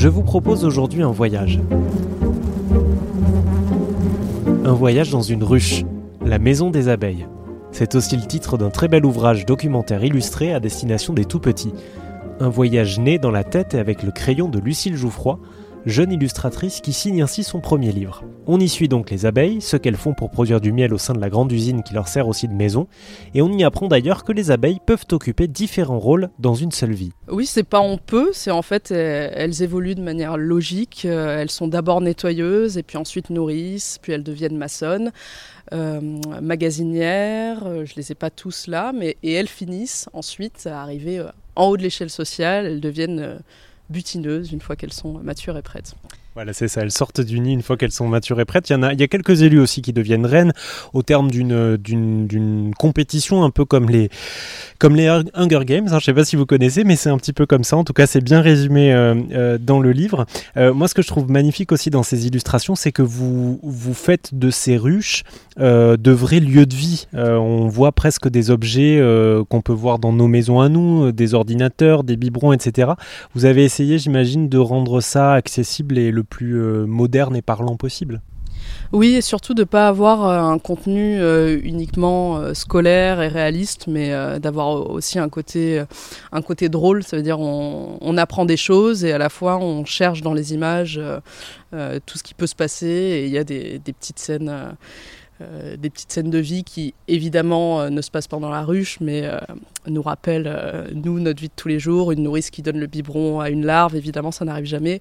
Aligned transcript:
Je 0.00 0.08
vous 0.08 0.22
propose 0.22 0.64
aujourd'hui 0.64 1.02
un 1.02 1.10
voyage. 1.10 1.60
Un 4.64 4.72
voyage 4.72 5.10
dans 5.10 5.20
une 5.20 5.44
ruche, 5.44 5.84
la 6.24 6.38
maison 6.38 6.70
des 6.70 6.88
abeilles. 6.88 7.26
C'est 7.70 7.94
aussi 7.94 8.16
le 8.16 8.26
titre 8.26 8.56
d'un 8.56 8.70
très 8.70 8.88
bel 8.88 9.04
ouvrage 9.04 9.44
documentaire 9.44 10.02
illustré 10.02 10.54
à 10.54 10.58
destination 10.58 11.12
des 11.12 11.26
tout 11.26 11.38
petits. 11.38 11.74
Un 12.40 12.48
voyage 12.48 12.98
né 12.98 13.18
dans 13.18 13.30
la 13.30 13.44
tête 13.44 13.74
et 13.74 13.78
avec 13.78 14.02
le 14.02 14.10
crayon 14.10 14.48
de 14.48 14.58
Lucille 14.58 14.96
Jouffroy, 14.96 15.38
jeune 15.86 16.12
illustratrice 16.12 16.80
qui 16.80 16.92
signe 16.92 17.22
ainsi 17.22 17.42
son 17.42 17.60
premier 17.60 17.92
livre. 17.92 18.24
On 18.46 18.60
y 18.60 18.68
suit 18.68 18.88
donc 18.88 19.10
les 19.10 19.26
abeilles, 19.26 19.60
ce 19.60 19.76
qu'elles 19.76 19.96
font 19.96 20.14
pour 20.14 20.30
produire 20.30 20.60
du 20.60 20.72
miel 20.72 20.92
au 20.92 20.98
sein 20.98 21.14
de 21.14 21.20
la 21.20 21.30
grande 21.30 21.50
usine 21.52 21.82
qui 21.82 21.94
leur 21.94 22.08
sert 22.08 22.28
aussi 22.28 22.48
de 22.48 22.54
maison, 22.54 22.86
et 23.34 23.42
on 23.42 23.52
y 23.52 23.64
apprend 23.64 23.88
d'ailleurs 23.88 24.24
que 24.24 24.32
les 24.32 24.50
abeilles 24.50 24.80
peuvent 24.84 25.06
occuper 25.12 25.48
différents 25.48 25.98
rôles 25.98 26.30
dans 26.38 26.54
une 26.54 26.72
seule 26.72 26.92
vie. 26.92 27.12
Oui, 27.28 27.46
c'est 27.46 27.64
pas 27.64 27.80
on 27.80 27.98
peut, 27.98 28.30
c'est 28.32 28.50
en 28.50 28.62
fait 28.62 28.90
elles 28.90 29.62
évoluent 29.62 29.94
de 29.94 30.02
manière 30.02 30.36
logique. 30.36 31.02
Euh, 31.04 31.40
elles 31.40 31.50
sont 31.50 31.68
d'abord 31.68 32.00
nettoyeuses 32.00 32.78
et 32.78 32.82
puis 32.82 32.96
ensuite 32.96 33.30
nourrissent, 33.30 33.98
puis 34.00 34.12
elles 34.12 34.22
deviennent 34.22 34.56
maçonnes. 34.56 35.12
Euh, 35.72 36.00
magasinières, 36.40 37.64
euh, 37.64 37.84
je 37.84 37.94
les 37.96 38.12
ai 38.12 38.14
pas 38.14 38.30
tous 38.30 38.66
là, 38.66 38.92
mais 38.92 39.16
et 39.22 39.32
elles 39.32 39.48
finissent 39.48 40.08
ensuite 40.12 40.66
à 40.66 40.82
arriver 40.82 41.24
en 41.54 41.66
haut 41.66 41.76
de 41.76 41.82
l'échelle 41.82 42.10
sociale, 42.10 42.66
elles 42.66 42.80
deviennent 42.80 43.40
butineuses 43.90 44.52
une 44.52 44.60
fois 44.60 44.76
qu'elles 44.76 44.92
sont 44.92 45.18
matures 45.18 45.56
et 45.58 45.62
prêtes. 45.62 45.94
Voilà, 46.34 46.52
c'est 46.52 46.68
ça. 46.68 46.82
Elles 46.82 46.92
sortent 46.92 47.20
du 47.20 47.40
nid 47.40 47.52
une 47.52 47.62
fois 47.62 47.76
qu'elles 47.76 47.90
sont 47.90 48.06
matures 48.06 48.38
et 48.40 48.44
prêtes. 48.44 48.70
Il 48.70 48.74
y, 48.74 48.76
en 48.76 48.84
a, 48.84 48.92
il 48.92 49.00
y 49.00 49.02
a 49.02 49.08
quelques 49.08 49.42
élus 49.42 49.58
aussi 49.58 49.82
qui 49.82 49.92
deviennent 49.92 50.26
reines 50.26 50.52
au 50.92 51.02
terme 51.02 51.28
d'une, 51.28 52.72
compétition 52.78 53.42
un 53.42 53.50
peu 53.50 53.64
comme 53.64 53.90
les, 53.90 54.10
comme 54.78 54.94
les 54.94 55.08
Hunger 55.34 55.64
Games. 55.64 55.86
Hein. 55.86 55.90
Je 55.90 55.96
ne 55.96 56.00
sais 56.00 56.14
pas 56.14 56.24
si 56.24 56.36
vous 56.36 56.46
connaissez, 56.46 56.84
mais 56.84 56.94
c'est 56.94 57.10
un 57.10 57.18
petit 57.18 57.32
peu 57.32 57.46
comme 57.46 57.64
ça. 57.64 57.76
En 57.76 57.82
tout 57.82 57.92
cas, 57.92 58.06
c'est 58.06 58.20
bien 58.20 58.42
résumé 58.42 58.92
euh, 58.92 59.14
euh, 59.32 59.58
dans 59.58 59.80
le 59.80 59.90
livre. 59.90 60.24
Euh, 60.56 60.72
moi, 60.72 60.86
ce 60.86 60.94
que 60.94 61.02
je 61.02 61.08
trouve 61.08 61.28
magnifique 61.28 61.72
aussi 61.72 61.90
dans 61.90 62.04
ces 62.04 62.28
illustrations, 62.28 62.76
c'est 62.76 62.92
que 62.92 63.02
vous, 63.02 63.58
vous 63.64 63.94
faites 63.94 64.30
de 64.32 64.50
ces 64.50 64.76
ruches 64.76 65.24
de 65.58 66.10
vrais 66.10 66.40
lieux 66.40 66.64
de 66.64 66.74
vie. 66.74 67.06
on 67.12 67.66
voit 67.68 67.92
presque 67.92 68.28
des 68.28 68.50
objets 68.50 68.98
qu'on 69.50 69.60
peut 69.60 69.74
voir 69.74 69.98
dans 69.98 70.12
nos 70.12 70.26
maisons 70.26 70.60
à 70.60 70.70
nous, 70.70 71.12
des 71.12 71.34
ordinateurs, 71.34 72.02
des 72.02 72.16
biberons, 72.16 72.54
etc. 72.54 72.92
Vous 73.34 73.44
avez 73.44 73.64
essayé, 73.64 73.98
j'imagine, 73.98 74.48
de 74.48 74.56
rendre 74.56 75.02
ça 75.02 75.34
accessible 75.34 75.98
et 75.98 76.10
le 76.10 76.19
plus 76.22 76.60
euh, 76.60 76.86
moderne 76.86 77.36
et 77.36 77.42
parlant 77.42 77.76
possible. 77.76 78.20
Oui, 78.92 79.14
et 79.14 79.20
surtout 79.20 79.54
de 79.54 79.62
ne 79.62 79.64
pas 79.64 79.88
avoir 79.88 80.26
euh, 80.26 80.38
un 80.38 80.58
contenu 80.58 81.18
euh, 81.20 81.58
uniquement 81.62 82.54
scolaire 82.54 83.20
et 83.22 83.28
réaliste, 83.28 83.86
mais 83.86 84.10
d'avoir 84.38 84.90
aussi 84.90 85.18
un 85.18 85.28
côté, 85.28 85.82
un 86.32 86.42
côté 86.42 86.68
drôle. 86.68 87.02
Ça 87.02 87.16
veut 87.16 87.22
dire 87.22 87.40
on, 87.40 88.16
apprend 88.16 88.44
des 88.44 88.56
choses 88.56 89.04
et 89.04 89.12
à 89.12 89.18
la 89.18 89.28
fois 89.28 89.56
on 89.58 89.84
cherche 89.84 90.20
dans 90.20 90.34
les 90.34 90.52
images 90.52 91.00
tout 91.72 92.18
ce 92.18 92.22
qui 92.22 92.34
peut 92.34 92.46
se 92.46 92.54
passer 92.54 92.86
et 92.86 93.26
il 93.26 93.30
y 93.30 93.38
a 93.38 93.44
des 93.44 93.80
petites 93.80 94.18
scènes 94.18 94.52
euh, 95.40 95.76
des 95.76 95.90
petites 95.90 96.12
scènes 96.12 96.30
de 96.30 96.38
vie 96.38 96.64
qui 96.64 96.94
évidemment 97.08 97.80
euh, 97.80 97.90
ne 97.90 98.00
se 98.02 98.10
passent 98.10 98.28
pas 98.28 98.38
dans 98.38 98.50
la 98.50 98.62
ruche, 98.62 98.98
mais 99.00 99.22
euh, 99.24 99.38
nous 99.86 100.02
rappellent, 100.02 100.90
nous, 100.94 101.20
notre 101.20 101.40
vie 101.40 101.48
de 101.48 101.54
tous 101.54 101.68
les 101.68 101.78
jours. 101.78 102.12
Une 102.12 102.22
nourrice 102.22 102.50
qui 102.50 102.62
donne 102.62 102.78
le 102.78 102.86
biberon 102.86 103.40
à 103.40 103.50
une 103.50 103.64
larve, 103.64 103.96
évidemment, 103.96 104.30
ça 104.30 104.44
n'arrive 104.44 104.66
jamais, 104.66 105.00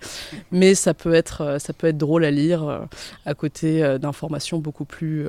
mais 0.52 0.76
ça 0.76 0.94
peut 0.94 1.14
être, 1.14 1.58
ça 1.60 1.74
peut 1.74 1.88
être 1.88 1.98
drôle 1.98 2.24
à 2.24 2.32
lire 2.32 2.88
à 3.26 3.34
côté 3.34 3.98
d'informations 4.00 4.60
beaucoup 4.60 4.86
plus 4.86 5.28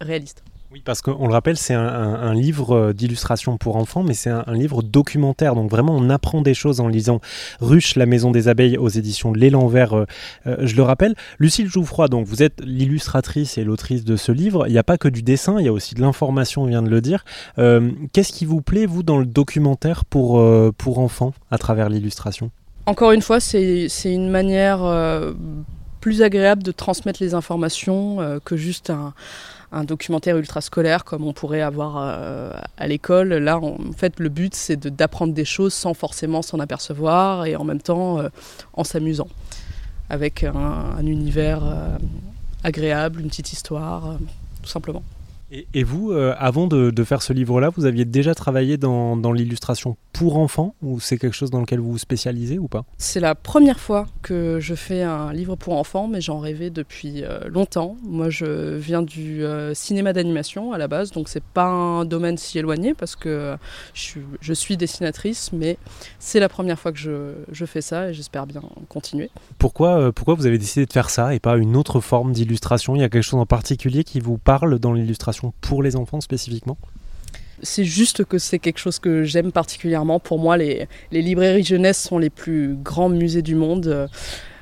réalistes. 0.00 0.42
Oui, 0.72 0.82
parce 0.84 1.02
qu'on 1.02 1.26
le 1.26 1.32
rappelle, 1.32 1.56
c'est 1.56 1.74
un, 1.74 2.32
livre 2.32 2.76
euh, 2.76 2.92
d'illustration 2.92 3.56
pour 3.56 3.74
enfants, 3.74 4.04
mais 4.04 4.14
c'est 4.14 4.30
un, 4.30 4.44
livre 4.52 4.84
documentaire. 4.84 5.56
Donc 5.56 5.68
vraiment, 5.68 5.96
on 5.96 6.08
apprend 6.10 6.42
des 6.42 6.54
choses 6.54 6.78
en 6.78 6.86
lisant 6.86 7.20
Ruche, 7.60 7.96
la 7.96 8.06
maison 8.06 8.30
des 8.30 8.46
abeilles 8.46 8.78
aux 8.78 8.88
éditions 8.88 9.32
L'élan 9.32 9.66
vert. 9.66 9.94
Euh, 9.94 10.06
euh, 10.46 10.58
je 10.60 10.76
le 10.76 10.84
rappelle, 10.84 11.16
Lucille 11.40 11.66
Jouffroy, 11.66 12.06
donc 12.06 12.24
vous 12.28 12.44
êtes 12.44 12.60
l'illustratrice 12.64 13.58
et 13.58 13.64
l'autrice 13.64 14.04
de 14.04 14.14
ce 14.14 14.30
livre. 14.30 14.68
Il 14.68 14.72
n'y 14.72 14.78
a 14.78 14.84
pas 14.84 14.96
que 14.96 15.08
du 15.08 15.22
dessin, 15.22 15.56
il 15.58 15.64
y 15.64 15.68
a 15.68 15.72
aussi 15.72 15.96
de 15.96 16.02
l'information, 16.02 16.62
on 16.62 16.66
vient 16.66 16.82
de 16.82 16.90
le 16.90 17.00
dire. 17.00 17.24
Qu'est-ce 17.56 18.32
qui 18.32 18.44
vous 18.44 18.62
plaît, 18.62 18.86
vous, 18.86 19.02
dans 19.02 19.18
le 19.18 19.26
documentaire 19.26 20.04
pour, 20.04 20.40
pour 20.78 20.98
enfants, 21.00 21.34
à 21.50 21.58
travers 21.58 21.88
l'illustration? 21.88 22.52
Encore 22.86 23.10
une 23.10 23.22
fois, 23.22 23.40
c'est 23.40 23.88
une 24.04 24.30
manière 24.30 24.80
plus 26.00 26.22
agréable 26.22 26.62
de 26.62 26.70
transmettre 26.70 27.20
les 27.20 27.34
informations 27.34 28.40
que 28.44 28.56
juste 28.56 28.90
un 28.90 29.14
un 29.72 29.84
documentaire 29.84 30.36
ultra 30.36 30.60
scolaire 30.60 31.04
comme 31.04 31.26
on 31.26 31.32
pourrait 31.32 31.60
avoir 31.60 31.96
euh, 31.98 32.52
à 32.76 32.86
l'école. 32.86 33.28
Là, 33.28 33.58
en 33.58 33.78
fait, 33.96 34.18
le 34.18 34.28
but, 34.28 34.54
c'est 34.54 34.76
d'apprendre 34.86 35.32
des 35.32 35.44
choses 35.44 35.74
sans 35.74 35.94
forcément 35.94 36.42
s'en 36.42 36.58
apercevoir 36.58 37.46
et 37.46 37.56
en 37.56 37.64
même 37.64 37.80
temps 37.80 38.18
euh, 38.18 38.28
en 38.72 38.84
s'amusant, 38.84 39.28
avec 40.08 40.44
un, 40.44 41.04
univers 41.04 41.64
euh, 41.64 41.98
agréable, 42.64 43.20
une 43.20 43.28
petite 43.28 43.52
histoire, 43.52 44.16
tout 44.62 44.68
simplement. 44.68 45.02
Et, 45.52 45.82
vous, 45.82 46.12
euh, 46.12 46.34
avant 46.38 46.68
de, 46.68 47.04
faire 47.04 47.22
ce 47.22 47.32
livre-là, 47.32 47.70
vous 47.70 47.84
aviez 47.84 48.04
déjà 48.04 48.34
travaillé 48.34 48.76
dans, 48.76 49.32
l'illustration 49.32 49.96
pour 50.12 50.38
enfants 50.38 50.74
ou 50.82 51.00
c'est 51.00 51.16
quelque 51.18 51.34
chose 51.34 51.50
dans 51.50 51.60
lequel 51.60 51.80
vous 51.80 51.92
vous 51.92 51.98
spécialisez 51.98 52.58
ou 52.58 52.68
pas? 52.68 52.84
C'est 52.98 53.20
la 53.20 53.34
première 53.34 53.80
fois 53.80 54.06
que 54.22 54.58
je 54.60 54.74
fais 54.74 55.02
un 55.02 55.32
livre 55.32 55.56
pour 55.56 55.76
enfants, 55.76 56.08
mais 56.08 56.20
j'en 56.20 56.38
rêvais 56.38 56.70
depuis 56.70 57.24
euh, 57.24 57.40
longtemps. 57.48 57.96
Moi, 58.02 58.28
je 58.30 58.76
viens 58.76 59.02
du 59.02 59.44
euh, 59.44 59.74
cinéma 59.74 60.12
d'animation 60.12 60.72
à 60.72 60.78
la 60.78 60.88
base, 60.88 61.10
donc 61.10 61.28
c'est 61.28 61.42
pas 61.42 61.66
un 61.66 62.04
domaine 62.04 62.36
si 62.36 62.58
éloigné 62.58 62.94
parce 62.94 63.16
que 63.16 63.56
je, 63.94 64.52
suis 64.52 64.76
dessinatrice, 64.76 65.52
mais 65.52 65.78
c'est 66.18 66.40
la 66.40 66.48
première 66.48 66.78
fois 66.78 66.92
que 66.92 66.98
je, 66.98 67.32
je 67.50 67.64
fais 67.64 67.80
ça 67.80 68.10
et 68.10 68.14
j'espère 68.14 68.46
bien 68.46 68.62
continuer. 68.88 69.30
Pourquoi, 69.58 70.12
pourquoi 70.12 70.34
vous 70.34 70.46
avez 70.46 70.58
décidé 70.58 70.86
de 70.86 70.92
faire 70.92 71.10
ça 71.10 71.34
et 71.34 71.40
pas 71.40 71.56
une 71.56 71.76
autre 71.76 72.00
forme 72.00 72.32
d'illustration? 72.32 72.94
Il 72.94 73.00
y 73.00 73.04
a 73.04 73.08
quelque 73.08 73.22
chose 73.22 73.40
en 73.40 73.46
particulier 73.46 74.04
qui 74.04 74.20
vous 74.20 74.38
parle 74.38 74.78
dans 74.78 74.92
l'illustration? 74.92 75.39
Pour 75.60 75.82
les 75.82 75.96
enfants 75.96 76.20
spécifiquement 76.20 76.76
c'est 77.62 77.84
juste 77.84 78.24
que 78.24 78.38
c'est 78.38 78.58
quelque 78.58 78.78
chose 78.78 78.98
que 78.98 79.24
j'aime 79.24 79.52
particulièrement. 79.52 80.18
Pour 80.18 80.38
moi, 80.38 80.56
les, 80.56 80.88
librairies 81.12 81.62
jeunesse 81.62 82.00
sont 82.00 82.18
les 82.18 82.30
plus 82.30 82.74
grands 82.74 83.08
musées 83.08 83.42
du 83.42 83.54
monde. 83.54 84.08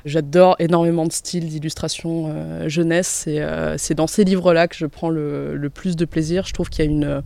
J'adore 0.05 0.55
énormément 0.59 1.05
de 1.05 1.11
styles 1.11 1.47
d'illustration 1.47 2.27
euh, 2.29 2.69
jeunesse. 2.69 3.25
Euh, 3.27 3.75
c'est 3.77 3.95
dans 3.95 4.07
ces 4.07 4.23
livres-là 4.23 4.67
que 4.67 4.75
je 4.75 4.85
prends 4.85 5.09
le, 5.09 5.69
plus 5.73 5.95
de 5.95 6.05
plaisir. 6.05 6.45
Je 6.45 6.53
trouve 6.53 6.69
qu'il 6.69 6.85
y 6.85 6.87
a 6.87 6.91
une, 6.91 7.23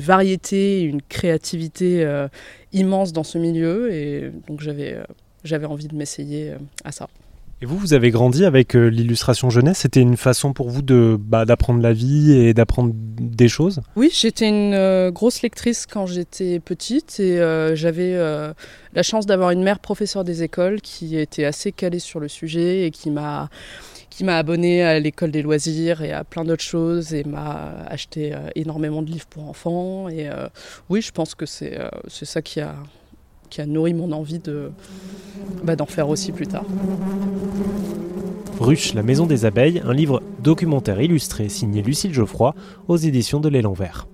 variété, 0.00 0.82
une 0.82 1.02
créativité 1.02 2.04
euh, 2.04 2.28
immense 2.72 3.12
dans 3.12 3.24
ce 3.24 3.38
milieu. 3.38 3.92
Et 3.92 4.30
donc 4.48 4.60
j'avais 4.60 5.66
envie 5.66 5.88
de 5.88 5.94
m'essayer 5.94 6.54
à 6.84 6.92
ça. 6.92 7.08
Et 7.64 7.66
vous, 7.66 7.78
vous 7.78 7.94
avez 7.94 8.10
grandi 8.10 8.44
avec 8.44 8.76
euh, 8.76 8.88
l'illustration 8.88 9.48
jeunesse. 9.48 9.78
C'était 9.78 10.02
une 10.02 10.18
façon 10.18 10.52
pour 10.52 10.68
vous 10.68 10.82
de 10.82 11.16
bah, 11.18 11.46
d'apprendre 11.46 11.80
la 11.80 11.94
vie 11.94 12.32
et 12.32 12.52
d'apprendre 12.52 12.92
des 12.94 13.48
choses? 13.48 13.80
Oui, 13.96 14.10
j'étais 14.12 14.50
une 14.50 14.74
euh, 14.74 15.10
grosse 15.10 15.40
lectrice 15.40 15.86
quand 15.86 16.04
j'étais 16.04 16.60
petite 16.60 17.18
et 17.20 17.40
euh, 17.40 17.74
j'avais 17.74 18.18
la 18.92 19.02
chance 19.02 19.24
d'avoir 19.24 19.50
une 19.50 19.62
mère 19.62 19.78
professeure 19.78 20.24
des 20.24 20.42
écoles 20.42 20.82
qui 20.82 21.16
était 21.16 21.46
assez 21.46 21.72
calée 21.72 22.00
sur 22.00 22.20
le 22.20 22.28
sujet 22.28 22.84
et 22.84 22.90
qui 22.90 23.10
m'a 23.10 23.48
qui 24.10 24.24
m'a 24.24 24.36
abonné 24.36 24.82
à 24.82 25.00
l'école 25.00 25.30
des 25.30 25.40
loisirs 25.40 26.02
et 26.02 26.12
à 26.12 26.22
plein 26.22 26.44
d'autres 26.44 26.62
choses 26.62 27.14
et 27.14 27.24
m'a 27.24 27.76
acheté 27.88 28.34
énormément 28.56 29.00
de 29.00 29.10
livres 29.10 29.26
pour 29.30 29.48
enfants. 29.48 30.10
Et 30.10 30.28
oui, 30.90 31.00
je 31.00 31.12
pense 31.12 31.34
que 31.34 31.46
c'est 31.46 31.78
c'est 32.08 32.26
ça 32.26 32.42
qui 32.42 32.60
a 32.60 32.74
qui 33.54 33.60
a 33.60 33.66
nourri 33.66 33.94
mon 33.94 34.10
envie 34.10 34.40
bah, 35.62 35.76
d'en 35.76 35.86
faire 35.86 36.08
aussi 36.08 36.32
plus 36.32 36.48
tard. 36.48 36.64
Ruche, 38.58 38.94
la 38.94 39.04
maison 39.04 39.26
des 39.26 39.44
abeilles, 39.44 39.80
un 39.84 39.94
livre 39.94 40.24
documentaire 40.42 41.00
illustré 41.00 41.48
signé 41.48 41.80
Lucille 41.80 42.12
Geoffroy 42.12 42.56
aux 42.88 42.96
éditions 42.96 43.38
de 43.38 43.48
l'Élan 43.48 43.72
Vert. 43.72 44.08